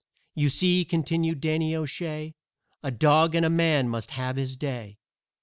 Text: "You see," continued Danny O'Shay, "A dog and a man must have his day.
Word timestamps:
"You 0.33 0.49
see," 0.49 0.83
continued 0.83 1.41
Danny 1.41 1.75
O'Shay, 1.75 2.33
"A 2.81 2.89
dog 2.89 3.35
and 3.35 3.45
a 3.45 3.51
man 3.51 3.87
must 3.87 4.09
have 4.09 4.35
his 4.35 4.57
day. 4.57 4.97